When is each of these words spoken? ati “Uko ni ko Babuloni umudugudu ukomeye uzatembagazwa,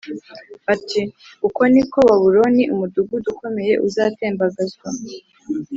ati 0.73 1.01
“Uko 1.47 1.61
ni 1.73 1.83
ko 1.91 1.97
Babuloni 2.09 2.63
umudugudu 2.73 3.27
ukomeye 3.33 3.73
uzatembagazwa, 3.87 4.87